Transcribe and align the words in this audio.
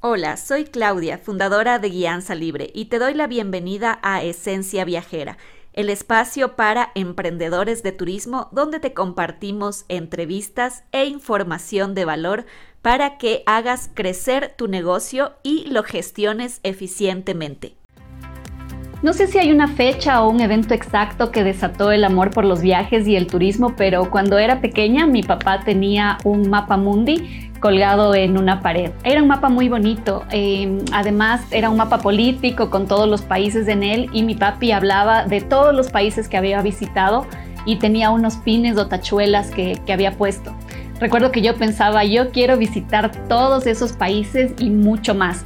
Hola, 0.00 0.36
soy 0.36 0.64
Claudia, 0.64 1.18
fundadora 1.18 1.80
de 1.80 1.88
Guianza 1.88 2.36
Libre, 2.36 2.70
y 2.72 2.84
te 2.84 3.00
doy 3.00 3.14
la 3.14 3.26
bienvenida 3.26 3.98
a 4.04 4.22
Esencia 4.22 4.84
Viajera, 4.84 5.38
el 5.72 5.90
espacio 5.90 6.54
para 6.54 6.92
emprendedores 6.94 7.82
de 7.82 7.90
turismo 7.90 8.48
donde 8.52 8.78
te 8.78 8.94
compartimos 8.94 9.86
entrevistas 9.88 10.84
e 10.92 11.06
información 11.06 11.96
de 11.96 12.04
valor 12.04 12.46
para 12.80 13.18
que 13.18 13.42
hagas 13.46 13.90
crecer 13.92 14.54
tu 14.56 14.68
negocio 14.68 15.34
y 15.42 15.64
lo 15.64 15.82
gestiones 15.82 16.60
eficientemente. 16.62 17.77
No 19.00 19.12
sé 19.12 19.28
si 19.28 19.38
hay 19.38 19.52
una 19.52 19.68
fecha 19.68 20.24
o 20.24 20.28
un 20.28 20.40
evento 20.40 20.74
exacto 20.74 21.30
que 21.30 21.44
desató 21.44 21.92
el 21.92 22.02
amor 22.02 22.30
por 22.30 22.44
los 22.44 22.60
viajes 22.60 23.06
y 23.06 23.14
el 23.14 23.28
turismo, 23.28 23.74
pero 23.76 24.10
cuando 24.10 24.38
era 24.38 24.60
pequeña 24.60 25.06
mi 25.06 25.22
papá 25.22 25.60
tenía 25.60 26.18
un 26.24 26.50
mapa 26.50 26.76
mundi 26.76 27.48
colgado 27.60 28.16
en 28.16 28.36
una 28.36 28.60
pared. 28.60 28.90
Era 29.04 29.22
un 29.22 29.28
mapa 29.28 29.50
muy 29.50 29.68
bonito, 29.68 30.24
em, 30.30 30.78
además 30.92 31.42
era 31.52 31.70
un 31.70 31.76
mapa 31.76 31.98
político 31.98 32.70
con 32.70 32.88
todos 32.88 33.08
los 33.08 33.22
países 33.22 33.68
en 33.68 33.84
él 33.84 34.10
y 34.12 34.24
mi 34.24 34.34
papi 34.34 34.72
hablaba 34.72 35.26
de 35.26 35.42
todos 35.42 35.72
los 35.72 35.90
países 35.90 36.28
que 36.28 36.36
había 36.36 36.60
visitado 36.60 37.24
y 37.64 37.76
tenía 37.76 38.10
unos 38.10 38.38
pines 38.38 38.76
o 38.78 38.88
tachuelas 38.88 39.52
que, 39.52 39.80
que 39.86 39.92
había 39.92 40.16
puesto. 40.16 40.52
Recuerdo 40.98 41.30
que 41.30 41.40
yo 41.40 41.54
pensaba, 41.54 42.02
yo 42.02 42.30
quiero 42.30 42.56
visitar 42.56 43.12
todos 43.28 43.68
esos 43.68 43.92
países 43.92 44.54
y 44.58 44.70
mucho 44.70 45.14
más. 45.14 45.44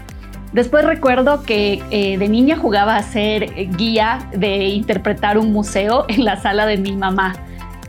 Después 0.53 0.85
recuerdo 0.85 1.43
que 1.45 1.83
eh, 1.91 2.19
de 2.19 2.29
niña 2.29 2.57
jugaba 2.57 2.97
a 2.97 3.03
ser 3.03 3.47
guía 3.77 4.29
de 4.33 4.67
interpretar 4.67 5.39
un 5.39 5.51
museo 5.51 6.05
en 6.09 6.25
la 6.25 6.37
sala 6.37 6.67
de 6.67 6.77
mi 6.77 6.93
mamá. 6.93 7.35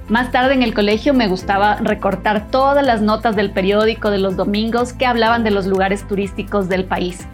Más 0.08 0.32
tarde 0.32 0.54
en 0.54 0.64
el 0.64 0.74
colegio 0.74 1.14
me 1.14 1.28
gustaba 1.28 1.76
recortar 1.76 2.48
todas 2.52 2.86
las 2.86 3.02
notas 3.02 3.36
del 3.36 3.52
periódico 3.52 4.12
de 4.12 4.18
los 4.18 4.38
domingos 4.38 4.94
que 4.94 5.06
hablaban 5.06 5.44
de 5.44 5.52
los 5.52 5.66
lugares 5.66 6.08
turísticos 6.08 6.70
del 6.70 6.86
país. 6.86 7.28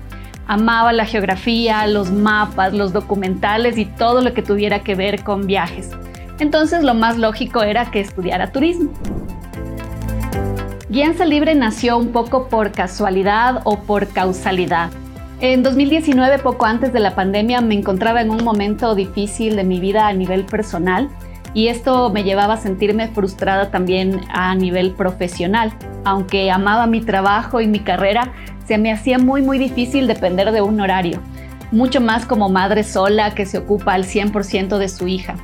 Amaba 0.48 0.94
la 0.94 1.05
geografía, 1.05 1.86
los 1.86 2.12
mapas, 2.12 2.74
los 2.74 2.91
documentales 2.91 3.77
y 3.77 3.86
todo 3.86 4.21
lo 4.21 4.34
que 4.34 4.41
tuviera 4.41 4.80
que 4.80 4.96
ver 4.96 5.24
con 5.24 5.46
viajes. 5.46 5.91
Entonces 6.40 6.84
lo 6.84 6.96
más 6.96 7.18
lógico 7.18 7.62
era 7.62 7.91
que 7.91 7.99
estudiara 7.99 8.52
turismo. 8.52 8.91
Guianza 10.90 11.26
Libre 11.26 11.54
nació 11.54 11.99
un 11.99 12.12
poco 12.12 12.48
por 12.48 12.71
casualidad 12.71 13.62
o 13.64 13.80
por 13.82 14.08
causalidad. 14.08 14.90
En 15.41 15.63
2019, 15.63 16.40
poco 16.40 16.65
antes 16.65 16.91
de 16.91 16.99
la 16.99 17.15
pandemia, 17.15 17.62
me 17.62 17.73
encontraba 17.73 18.20
en 18.20 18.29
un 18.29 18.43
momento 18.43 18.93
difícil 18.93 19.55
de 19.55 19.63
mi 19.63 19.79
vida 19.79 20.09
a 20.09 20.12
nivel 20.12 20.46
personal 20.46 21.07
y 21.54 21.68
esto 21.68 22.09
me 22.09 22.26
llevaba 22.26 22.55
a 22.55 22.57
sentirme 22.57 23.07
frustrada 23.07 23.71
también 23.71 24.20
a 24.34 24.54
nivel 24.55 24.91
profesional. 24.91 25.71
Aunque 26.04 26.51
amaba 26.51 26.87
mi 26.87 26.99
trabajo 26.99 27.62
y 27.62 27.68
mi 27.68 27.79
carrera, 27.79 28.34
se 28.65 28.77
me 28.77 28.91
hacía 28.91 29.18
muy 29.18 29.41
muy 29.41 29.57
difícil 29.57 30.07
depender 30.07 30.51
de 30.51 30.62
un 30.62 30.81
horario, 30.81 31.21
mucho 31.71 32.01
más 32.01 32.26
como 32.26 32.49
madre 32.49 32.84
sola 32.84 33.34
que 33.34 33.46
se 33.46 33.59
ocupa 33.59 33.93
al 33.93 34.03
100% 34.03 34.77
de 34.77 34.90
su 34.90 35.07
hija. 35.07 35.35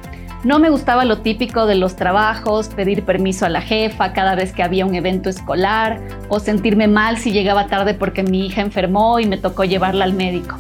No 0.46 0.60
me 0.60 0.70
gustaba 0.70 1.06
lo 1.06 1.18
típico 1.18 1.66
de 1.66 1.74
los 1.74 1.96
trabajos, 1.96 2.70
pedir 2.70 3.04
permiso 3.04 3.48
a 3.48 3.50
la 3.50 3.62
jefa 3.62 4.14
cada 4.14 4.36
vez 4.36 4.54
que 4.54 4.62
había 4.62 4.86
un 4.86 4.94
evento 4.94 5.28
escolar 5.28 6.00
o 6.30 6.40
sentirme 6.40 6.88
mal 6.88 7.18
si 7.18 7.32
llegaba 7.32 7.66
tarde 7.66 7.96
porque 7.96 8.22
mi 8.22 8.46
hija 8.46 8.62
enfermó 8.62 9.20
y 9.20 9.26
me 9.26 9.40
tocó 9.40 9.64
llevarla 9.64 10.06
al 10.06 10.14
médico. 10.14 10.58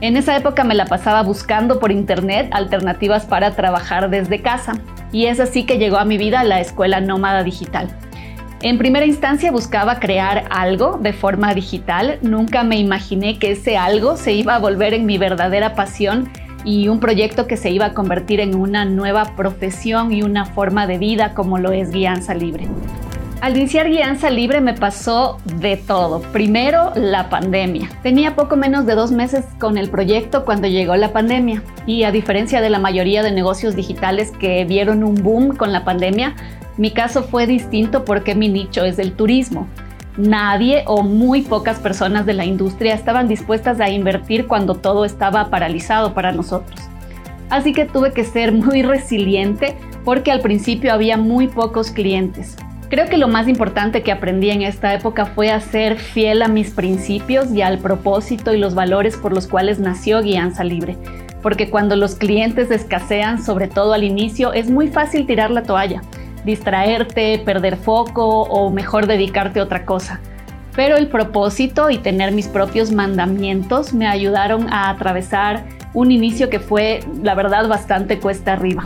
En 0.00 0.16
esa 0.16 0.36
época 0.36 0.62
me 0.62 0.76
la 0.76 0.86
pasaba 0.86 1.24
buscando 1.24 1.80
por 1.80 1.90
internet 1.90 2.48
alternativas 2.52 3.26
para 3.26 3.56
trabajar 3.56 4.08
desde 4.08 4.40
casa 4.40 4.74
y 5.10 5.26
es 5.26 5.40
así 5.40 5.64
que 5.64 5.78
llegó 5.78 5.96
a 5.96 6.04
mi 6.04 6.16
vida 6.16 6.44
la 6.44 6.60
escuela 6.60 7.00
nómada 7.00 7.42
digital. 7.42 7.88
En 8.62 8.78
primera 8.78 9.04
instancia 9.04 9.50
buscaba 9.50 9.98
crear 9.98 10.44
algo 10.50 10.96
de 10.96 11.12
forma 11.12 11.54
digital, 11.54 12.20
nunca 12.22 12.62
me 12.62 12.76
imaginé 12.76 13.40
que 13.40 13.50
ese 13.50 13.76
algo 13.76 14.16
se 14.16 14.34
iba 14.34 14.54
a 14.54 14.60
volver 14.60 14.94
en 14.94 15.06
mi 15.06 15.18
verdadera 15.18 15.74
pasión 15.74 16.30
y 16.68 16.88
un 16.88 17.00
proyecto 17.00 17.46
que 17.46 17.56
se 17.56 17.70
iba 17.70 17.86
a 17.86 17.94
convertir 17.94 18.40
en 18.40 18.54
una 18.54 18.84
nueva 18.84 19.36
profesión 19.36 20.12
y 20.12 20.22
una 20.22 20.44
forma 20.44 20.86
de 20.86 20.98
vida 20.98 21.32
como 21.32 21.56
lo 21.56 21.72
es 21.72 21.90
Guianza 21.90 22.34
Libre. 22.34 22.68
Al 23.40 23.56
iniciar 23.56 23.88
Guianza 23.88 24.28
Libre 24.28 24.60
me 24.60 24.74
pasó 24.74 25.38
de 25.46 25.78
todo. 25.78 26.20
Primero, 26.20 26.92
la 26.94 27.30
pandemia. 27.30 27.88
Tenía 28.02 28.36
poco 28.36 28.56
menos 28.56 28.84
de 28.84 28.96
dos 28.96 29.12
meses 29.12 29.46
con 29.58 29.78
el 29.78 29.88
proyecto 29.88 30.44
cuando 30.44 30.68
llegó 30.68 30.94
la 30.96 31.14
pandemia 31.14 31.62
y 31.86 32.02
a 32.02 32.12
diferencia 32.12 32.60
de 32.60 32.68
la 32.68 32.78
mayoría 32.78 33.22
de 33.22 33.32
negocios 33.32 33.74
digitales 33.74 34.30
que 34.32 34.66
vieron 34.66 35.04
un 35.04 35.14
boom 35.14 35.56
con 35.56 35.72
la 35.72 35.86
pandemia, 35.86 36.36
mi 36.76 36.90
caso 36.90 37.22
fue 37.22 37.46
distinto 37.46 38.04
porque 38.04 38.34
mi 38.34 38.50
nicho 38.50 38.84
es 38.84 38.98
el 38.98 39.12
turismo 39.12 39.68
nadie 40.18 40.82
o 40.86 41.02
muy 41.02 41.42
pocas 41.42 41.78
personas 41.78 42.26
de 42.26 42.34
la 42.34 42.44
industria 42.44 42.94
estaban 42.94 43.28
dispuestas 43.28 43.80
a 43.80 43.88
invertir 43.88 44.46
cuando 44.46 44.74
todo 44.74 45.04
estaba 45.04 45.48
paralizado 45.48 46.12
para 46.12 46.32
nosotros. 46.32 46.80
Así 47.48 47.72
que 47.72 47.86
tuve 47.86 48.12
que 48.12 48.24
ser 48.24 48.52
muy 48.52 48.82
resiliente 48.82 49.76
porque 50.04 50.32
al 50.32 50.40
principio 50.40 50.92
había 50.92 51.16
muy 51.16 51.48
pocos 51.48 51.90
clientes. 51.90 52.56
Creo 52.90 53.06
que 53.06 53.18
lo 53.18 53.28
más 53.28 53.48
importante 53.48 54.02
que 54.02 54.12
aprendí 54.12 54.50
en 54.50 54.62
esta 54.62 54.92
época 54.94 55.26
fue 55.26 55.58
ser 55.60 55.98
fiel 55.98 56.42
a 56.42 56.48
mis 56.48 56.70
principios 56.70 57.52
y 57.52 57.62
al 57.62 57.78
propósito 57.78 58.52
y 58.52 58.58
los 58.58 58.74
valores 58.74 59.16
por 59.16 59.32
los 59.32 59.46
cuales 59.46 59.78
nació 59.78 60.22
Guianza 60.22 60.64
Libre. 60.64 60.96
Porque 61.42 61.70
cuando 61.70 61.96
los 61.96 62.16
clientes 62.16 62.70
escasean, 62.70 63.42
sobre 63.42 63.68
todo 63.68 63.92
al 63.92 64.04
inicio, 64.04 64.52
es 64.52 64.70
muy 64.70 64.88
fácil 64.88 65.26
tirar 65.26 65.50
la 65.50 65.62
toalla 65.62 66.02
distraerte, 66.48 67.40
perder 67.44 67.76
foco 67.76 68.42
o 68.42 68.70
mejor 68.70 69.06
dedicarte 69.06 69.60
a 69.60 69.62
otra 69.62 69.84
cosa. 69.84 70.20
Pero 70.74 70.96
el 70.96 71.08
propósito 71.08 71.90
y 71.90 71.98
tener 71.98 72.32
mis 72.32 72.48
propios 72.48 72.90
mandamientos 72.90 73.92
me 73.92 74.06
ayudaron 74.06 74.72
a 74.72 74.90
atravesar 74.90 75.64
un 75.92 76.10
inicio 76.10 76.48
que 76.48 76.58
fue, 76.58 77.00
la 77.22 77.34
verdad, 77.34 77.68
bastante 77.68 78.18
cuesta 78.18 78.54
arriba. 78.54 78.84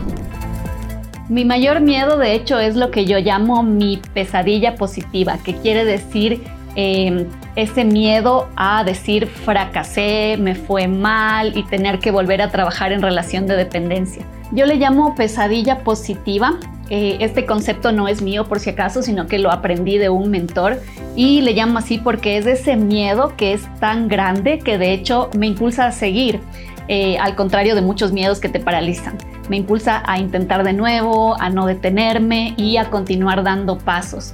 Mi 1.29 1.45
mayor 1.45 1.79
miedo, 1.79 2.17
de 2.17 2.33
hecho, 2.33 2.59
es 2.59 2.75
lo 2.75 2.91
que 2.91 3.05
yo 3.05 3.17
llamo 3.19 3.63
mi 3.63 4.01
pesadilla 4.13 4.75
positiva, 4.75 5.37
que 5.43 5.55
quiere 5.55 5.85
decir 5.85 6.43
em, 6.75 7.27
ese 7.55 7.85
miedo 7.85 8.49
a 8.57 8.83
decir 8.83 9.27
fracasé, 9.27 10.35
me 10.37 10.55
fue 10.55 10.87
mal 10.87 11.55
y 11.55 11.63
tener 11.63 11.99
que 11.99 12.11
volver 12.11 12.41
a 12.41 12.49
trabajar 12.49 12.91
en 12.91 13.01
relación 13.01 13.47
de 13.47 13.55
dependencia. 13.55 14.25
Yo 14.51 14.65
le 14.65 14.75
llamo 14.75 15.15
pesadilla 15.15 15.79
positiva 15.79 16.59
eh, 16.89 17.17
este 17.21 17.45
concepto 17.45 17.91
no 17.91 18.07
es 18.07 18.21
mío 18.21 18.45
por 18.45 18.59
si 18.59 18.69
acaso, 18.69 19.01
sino 19.01 19.27
que 19.27 19.39
lo 19.39 19.51
aprendí 19.51 19.97
de 19.97 20.09
un 20.09 20.29
mentor 20.29 20.81
y 21.15 21.41
le 21.41 21.53
llamo 21.53 21.79
así 21.79 21.97
porque 21.97 22.37
es 22.37 22.45
ese 22.45 22.75
miedo 22.75 23.35
que 23.37 23.53
es 23.53 23.63
tan 23.79 24.07
grande 24.07 24.59
que 24.59 24.77
de 24.77 24.93
hecho 24.93 25.29
me 25.37 25.47
impulsa 25.47 25.87
a 25.87 25.91
seguir, 25.91 26.41
eh, 26.87 27.17
al 27.17 27.35
contrario 27.35 27.75
de 27.75 27.81
muchos 27.81 28.11
miedos 28.11 28.39
que 28.39 28.49
te 28.49 28.59
paralizan. 28.59 29.17
Me 29.49 29.57
impulsa 29.57 30.03
a 30.05 30.19
intentar 30.19 30.63
de 30.63 30.73
nuevo, 30.73 31.39
a 31.39 31.49
no 31.49 31.65
detenerme 31.65 32.53
y 32.57 32.77
a 32.77 32.89
continuar 32.89 33.43
dando 33.43 33.77
pasos. 33.77 34.33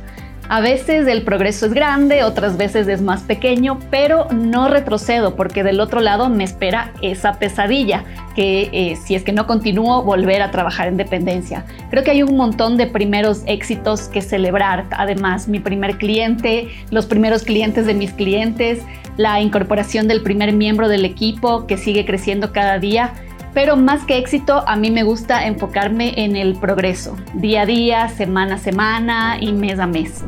A 0.52 0.62
veces 0.62 1.08
el 1.08 1.22
progreso 1.22 1.68
es 1.68 1.74
grande, 1.76 2.24
otras 2.24 2.58
veces 2.58 2.88
es 2.88 3.04
más 3.04 3.22
pequeño, 3.22 3.78
pero 3.92 4.28
no 4.32 4.68
retrocedo 4.68 5.36
porque 5.36 5.64
del 5.64 5.80
otro 5.80 6.00
lado 6.00 6.28
me 6.28 6.44
espera 6.44 6.92
esa 7.04 7.38
pesadilla, 7.38 8.04
que 8.36 8.68
eh, 8.74 8.96
si 8.96 9.14
es 9.14 9.24
que 9.24 9.32
no 9.32 9.46
continúo, 9.46 10.02
volver 10.02 10.42
a 10.42 10.50
trabajar 10.50 10.88
en 10.88 10.98
dependencia. 10.98 11.66
Creo 11.92 12.04
que 12.04 12.10
hay 12.10 12.24
un 12.24 12.36
montón 12.36 12.78
de 12.78 12.88
primeros 12.88 13.44
éxitos 13.46 14.08
que 14.08 14.24
celebrar. 14.24 14.86
Además, 14.90 15.48
mi 15.48 15.60
primer 15.60 16.00
cliente, 16.00 16.68
los 16.90 17.06
primeros 17.06 17.44
clientes 17.44 17.86
de 17.86 17.94
mis 17.94 18.12
clientes, 18.14 18.80
la 19.18 19.42
incorporación 19.42 20.08
del 20.08 20.24
primer 20.24 20.54
miembro 20.54 20.88
del 20.88 21.06
equipo 21.06 21.68
que 21.68 21.78
sigue 21.78 22.06
creciendo 22.06 22.54
cada 22.54 22.80
día 22.80 23.14
pero 23.54 23.76
más 23.76 24.04
que 24.06 24.18
éxito, 24.18 24.64
a 24.68 24.76
mí 24.76 24.92
me 24.92 25.04
gusta 25.04 25.46
enfocarme 25.46 26.14
en 26.18 26.36
el 26.36 26.56
progreso, 26.56 27.16
día 27.34 27.62
a 27.62 27.66
día, 27.66 28.10
semana 28.10 28.56
a 28.56 28.58
semana 28.58 29.38
y 29.40 29.52
mes 29.54 29.80
a 29.80 29.88
mes. 29.88 30.24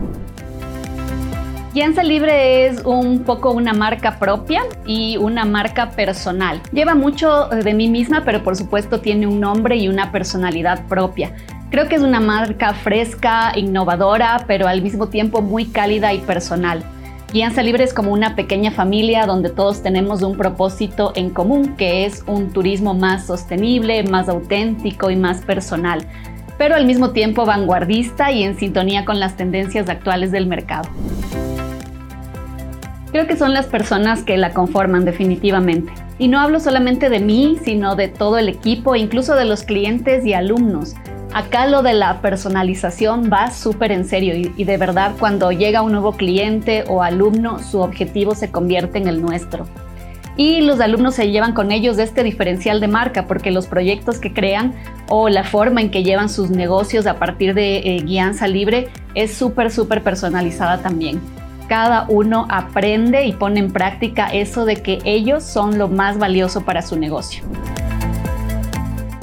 Guianza 1.74 2.04
Libre 2.04 2.66
es 2.66 2.82
un 2.84 3.24
poco 3.24 3.52
una 3.52 3.72
marca 3.72 4.20
propia 4.20 4.64
y 4.86 5.16
una 5.16 5.46
marca 5.46 5.92
personal. 5.92 6.62
Lleva 6.74 6.96
mucho 6.96 7.48
de 7.48 7.74
mí 7.74 7.88
misma, 7.88 8.24
pero 8.26 8.44
por 8.44 8.58
supuesto 8.58 9.00
tiene 9.00 9.26
un 9.26 9.40
nombre 9.40 9.78
y 9.78 9.88
una 9.88 10.12
personalidad 10.12 10.86
propia. 10.88 11.34
Creo 11.70 11.88
que 11.88 11.96
es 11.96 12.02
una 12.02 12.20
marca 12.20 12.74
fresca, 12.74 13.54
innovadora, 13.56 14.44
pero 14.48 14.68
al 14.68 14.82
mismo 14.82 15.08
tiempo 15.08 15.42
muy 15.42 15.64
cálida 15.64 16.14
y 16.14 16.20
personal. 16.20 16.84
Guianza 17.32 17.64
Libre 17.64 17.86
es 17.86 17.94
como 17.94 18.12
una 18.12 18.36
pequeña 18.36 18.72
familia 18.72 19.26
donde 19.26 19.50
todos 19.50 19.82
tenemos 19.82 20.22
un 20.22 20.36
propósito 20.36 21.14
en 21.16 21.30
común, 21.30 21.78
que 21.78 22.06
es 22.06 22.26
un 22.28 22.52
turismo 22.52 22.94
más 22.94 23.26
sostenible, 23.26 24.04
más 24.04 24.28
auténtico 24.28 25.10
y 25.10 25.16
más 25.16 25.40
personal, 25.40 26.06
pero 26.58 26.76
al 26.76 26.86
mismo 26.86 27.12
tiempo 27.12 27.46
vanguardista 27.46 28.34
y 28.34 28.44
en 28.44 28.58
sintonía 28.58 29.06
con 29.06 29.22
las 29.22 29.38
tendencias 29.38 29.88
actuales 29.88 30.34
del 30.34 30.46
mercado. 30.46 30.90
Creo 33.14 33.28
que 33.28 33.38
son 33.38 33.54
las 33.54 33.68
personas 33.68 34.24
que 34.24 34.36
la 34.36 34.54
conforman 34.54 35.06
definitivamente. 35.06 35.94
Y 36.20 36.28
no 36.28 36.40
hablo 36.40 36.60
solamente 36.60 37.10
de 37.10 37.20
mí, 37.20 37.58
sino 37.64 37.96
de 37.96 38.10
todo 38.10 38.40
el 38.40 38.50
equipo, 38.50 38.96
incluso 38.96 39.36
de 39.36 39.46
los 39.46 39.64
clientes 39.64 40.26
y 40.26 40.34
alumnos. 40.34 40.96
Acá 41.34 41.66
lo 41.66 41.82
de 41.82 41.94
la 41.94 42.22
personalización 42.22 43.30
va 43.32 43.52
súper 43.52 43.94
en 43.94 44.04
serio 44.04 44.36
y, 44.36 44.64
de 44.66 44.78
verdad 44.78 45.14
cuando 45.18 45.54
llega 45.54 45.82
un 45.82 45.94
nuevo 45.94 46.12
cliente 46.12 46.84
o 46.90 47.04
alumno 47.04 47.60
su 47.60 47.80
objetivo 47.80 48.36
se 48.36 48.52
convierte 48.52 48.98
en 48.98 49.08
el 49.08 49.22
nuestro. 49.22 49.66
Y 50.36 50.62
los 50.62 50.82
alumnos 50.82 51.16
se 51.16 51.30
llevan 51.30 51.54
con 51.54 51.72
ellos 51.72 52.00
este 52.00 52.24
diferencial 52.24 52.82
de 52.82 52.90
marca 52.90 53.28
porque 53.28 53.52
los 53.52 53.68
proyectos 53.68 54.20
que 54.20 54.34
crean 54.34 54.74
o 55.08 55.30
la 55.30 55.46
forma 55.46 55.80
en 55.80 55.90
que 55.90 56.04
llevan 56.04 56.28
sus 56.28 56.50
negocios 56.50 57.06
a 57.08 57.18
partir 57.18 57.54
de 57.54 57.78
eh, 57.78 58.02
guianza 58.04 58.48
libre 58.48 58.90
es 59.16 59.34
súper, 59.34 59.72
súper 59.72 60.04
personalizada 60.04 60.82
también. 60.82 61.22
Cada 61.70 62.06
uno 62.10 62.46
aprende 62.50 63.26
y 63.26 63.32
pone 63.32 63.62
en 63.62 63.72
práctica 63.72 64.28
eso 64.28 64.66
de 64.66 64.78
que 64.78 65.00
ellos 65.06 65.44
son 65.44 65.78
lo 65.78 65.88
más 65.88 66.18
valioso 66.18 66.66
para 66.66 66.82
su 66.82 66.98
negocio. 66.98 67.44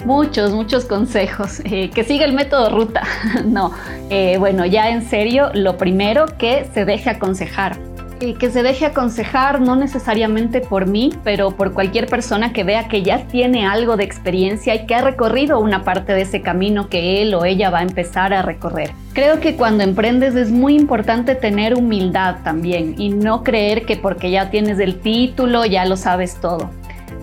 Muchos, 0.08 0.52
muchos 0.52 0.86
consejos. 0.86 1.60
Eh, 1.70 1.90
que 1.90 2.02
siga 2.02 2.24
el 2.24 2.32
método 2.32 2.70
ruta. 2.70 3.02
no, 3.44 3.72
eh, 4.08 4.36
bueno, 4.38 4.64
ya 4.64 4.88
en 4.88 5.02
serio, 5.02 5.50
lo 5.52 5.76
primero 5.76 6.24
que 6.38 6.66
se 6.72 6.86
deje 6.86 7.10
aconsejar. 7.10 7.76
Eh, 8.20 8.34
que 8.34 8.50
se 8.50 8.62
deje 8.62 8.86
aconsejar 8.86 9.60
no 9.60 9.76
necesariamente 9.76 10.62
por 10.62 10.86
mí, 10.86 11.12
pero 11.24 11.50
por 11.50 11.74
cualquier 11.74 12.06
persona 12.06 12.54
que 12.54 12.64
vea 12.64 12.88
que 12.88 13.02
ya 13.02 13.26
tiene 13.26 13.66
algo 13.66 13.98
de 13.98 14.04
experiencia 14.04 14.74
y 14.74 14.86
que 14.86 14.94
ha 14.94 15.02
recorrido 15.02 15.60
una 15.60 15.84
parte 15.84 16.14
de 16.14 16.22
ese 16.22 16.40
camino 16.40 16.88
que 16.88 17.20
él 17.20 17.34
o 17.34 17.44
ella 17.44 17.68
va 17.68 17.80
a 17.80 17.82
empezar 17.82 18.32
a 18.32 18.40
recorrer. 18.40 18.92
Creo 19.12 19.40
que 19.40 19.56
cuando 19.56 19.84
emprendes 19.84 20.34
es 20.36 20.50
muy 20.50 20.74
importante 20.74 21.34
tener 21.34 21.74
humildad 21.74 22.36
también 22.44 22.94
y 22.96 23.10
no 23.10 23.44
creer 23.44 23.84
que 23.84 23.96
porque 23.96 24.30
ya 24.30 24.48
tienes 24.48 24.78
el 24.78 25.00
título 25.00 25.66
ya 25.66 25.84
lo 25.84 25.98
sabes 25.98 26.40
todo. 26.40 26.70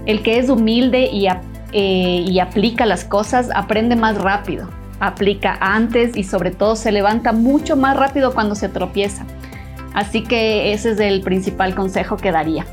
El 0.05 0.21
que 0.21 0.37
es 0.37 0.49
humilde 0.49 1.07
y 1.07 1.27
eh, 1.71 2.25
y 2.27 2.39
aplica 2.39 2.85
las 2.85 3.03
cosas, 3.03 3.49
aprende 3.53 3.95
más 3.95 4.17
rápido, 4.17 4.69
aplica 4.99 5.57
antes 5.59 6.15
y 6.15 6.23
sobre 6.23 6.51
todo 6.51 6.75
se 6.75 6.91
levanta 6.91 7.31
mucho 7.31 7.75
más 7.75 7.97
rápido 7.97 8.33
cuando 8.33 8.55
se 8.55 8.69
tropieza. 8.69 9.25
Así 9.93 10.23
que 10.23 10.73
ese 10.73 10.91
es 10.91 10.99
el 10.99 11.21
principal 11.21 11.73
consejo 11.73 12.17
que 12.17 12.31
daría. 12.31 12.65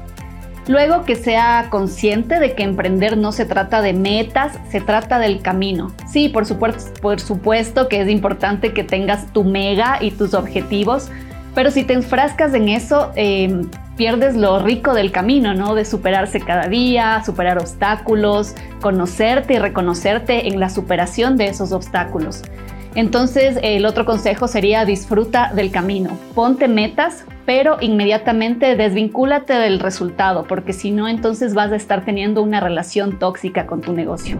Luego 0.69 1.05
que 1.05 1.17
sea 1.17 1.69
consciente 1.71 2.39
de 2.39 2.55
que 2.55 2.63
emprender 2.63 3.17
no 3.17 3.33
se 3.33 3.45
trata 3.45 3.83
de 3.83 3.93
metas, 3.93 4.59
se 4.71 4.81
trata 4.81 5.19
del 5.19 5.43
camino. 5.43 5.93
Sí, 6.09 6.29
por 6.29 6.47
supuesto, 6.47 6.93
por 7.01 7.21
supuesto 7.21 7.89
que 7.89 8.01
es 8.01 8.09
importante 8.09 8.73
que 8.73 8.85
tengas 8.85 9.33
tu 9.33 9.43
mega 9.43 9.99
y 10.01 10.13
tus 10.13 10.35
objetivos, 10.35 11.11
pero 11.55 11.71
si 11.71 11.83
te 11.83 11.95
enfrascas 11.95 12.55
en 12.55 12.69
eso, 12.69 13.11
eh, 13.17 13.63
pierdes 13.97 14.37
lo 14.37 14.59
rico 14.59 14.95
del 14.95 15.13
camino, 15.13 15.55
¿no? 15.55 15.75
De 15.75 15.85
superarse 15.85 16.41
cada 16.41 16.69
día, 16.69 17.23
superar 17.25 17.59
obstáculos, 17.59 18.55
conocerte 18.81 19.55
y 19.55 19.59
reconocerte 19.59 20.49
en 20.49 20.61
la 20.61 20.71
superación 20.71 21.37
de 21.37 21.47
esos 21.47 21.73
obstáculos. 21.73 22.43
Entonces, 22.95 23.59
el 23.63 23.87
otro 23.87 24.05
consejo 24.05 24.49
sería 24.49 24.85
disfruta 24.85 25.53
del 25.55 25.71
camino. 25.71 26.19
Ponte 26.35 26.69
metas, 26.69 27.25
pero 27.47 27.79
inmediatamente 27.81 28.77
desvincúlate 28.77 29.55
del 29.55 29.81
resultado, 29.81 30.45
porque 30.45 30.73
si 30.73 30.91
no, 30.91 31.09
entonces 31.09 31.55
vas 31.55 31.73
a 31.73 31.77
estar 31.77 32.05
teniendo 32.05 32.43
una 32.43 32.61
relación 32.61 33.19
tóxica 33.19 33.67
con 33.67 33.81
tu 33.81 33.93
negocio. 33.93 34.37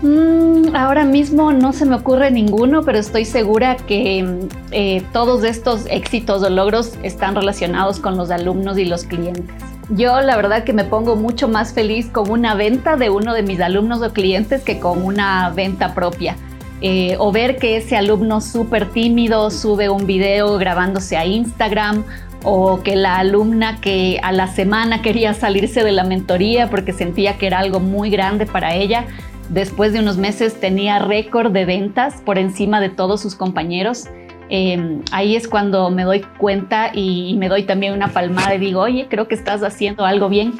Mm, 0.00 0.76
ahora 0.76 1.04
mismo 1.04 1.52
no 1.52 1.72
se 1.72 1.84
me 1.84 1.96
ocurre 1.96 2.30
ninguno, 2.30 2.82
pero 2.84 2.98
estoy 2.98 3.24
segura 3.24 3.76
que 3.76 4.48
eh, 4.70 5.02
todos 5.12 5.42
estos 5.42 5.86
éxitos 5.90 6.42
o 6.42 6.50
logros 6.50 6.92
están 7.02 7.34
relacionados 7.34 7.98
con 7.98 8.16
los 8.16 8.30
alumnos 8.30 8.78
y 8.78 8.84
los 8.84 9.04
clientes. 9.04 9.56
Yo 9.90 10.20
la 10.20 10.36
verdad 10.36 10.64
que 10.64 10.72
me 10.72 10.84
pongo 10.84 11.16
mucho 11.16 11.48
más 11.48 11.72
feliz 11.72 12.10
con 12.10 12.30
una 12.30 12.54
venta 12.54 12.96
de 12.96 13.10
uno 13.10 13.34
de 13.34 13.42
mis 13.42 13.60
alumnos 13.60 14.02
o 14.02 14.12
clientes 14.12 14.62
que 14.62 14.78
con 14.78 15.02
una 15.02 15.50
venta 15.50 15.94
propia. 15.94 16.36
Eh, 16.80 17.16
o 17.18 17.32
ver 17.32 17.56
que 17.56 17.78
ese 17.78 17.96
alumno 17.96 18.40
súper 18.40 18.90
tímido 18.90 19.50
sube 19.50 19.88
un 19.88 20.06
video 20.06 20.58
grabándose 20.58 21.16
a 21.16 21.26
Instagram 21.26 22.04
o 22.44 22.82
que 22.82 22.94
la 22.94 23.18
alumna 23.18 23.80
que 23.80 24.20
a 24.22 24.30
la 24.30 24.46
semana 24.46 25.02
quería 25.02 25.34
salirse 25.34 25.82
de 25.82 25.90
la 25.90 26.04
mentoría 26.04 26.70
porque 26.70 26.92
sentía 26.92 27.36
que 27.36 27.48
era 27.48 27.58
algo 27.58 27.80
muy 27.80 28.10
grande 28.10 28.46
para 28.46 28.76
ella, 28.76 29.06
Después 29.48 29.94
de 29.94 30.00
unos 30.00 30.18
meses 30.18 30.60
tenía 30.60 30.98
récord 30.98 31.52
de 31.52 31.64
ventas 31.64 32.20
por 32.24 32.36
encima 32.36 32.80
de 32.80 32.90
todos 32.90 33.22
sus 33.22 33.34
compañeros. 33.34 34.04
Em, 34.50 35.02
ahí 35.10 35.36
es 35.36 35.48
cuando 35.48 35.88
me 35.90 36.04
doy 36.04 36.20
cuenta 36.38 36.90
y, 36.92 37.34
me 37.38 37.48
doy 37.48 37.64
también 37.64 37.94
una 37.94 38.08
palmada 38.08 38.54
y 38.54 38.58
digo, 38.58 38.80
oye, 38.80 39.06
creo 39.08 39.26
que 39.26 39.34
estás 39.34 39.62
haciendo 39.62 40.04
algo 40.04 40.28
bien. 40.28 40.52